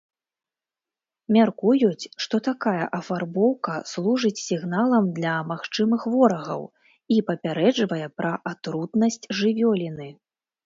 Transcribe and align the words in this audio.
Мяркуюць, 1.35 2.09
што 2.25 2.39
такая 2.47 2.85
афарбоўка 2.99 3.75
служыць 3.91 4.43
сігналам 4.47 5.11
для 5.19 5.35
магчымых 5.51 6.01
ворагаў 6.13 6.65
і 7.17 7.23
папярэджвае 7.31 8.05
пра 8.23 8.33
атрутнасць 8.53 9.25
жывёліны. 9.41 10.09